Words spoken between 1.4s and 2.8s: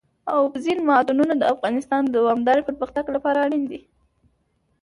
افغانستان د دوامداره